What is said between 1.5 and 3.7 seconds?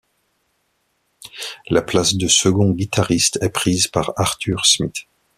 La place de second guitariste est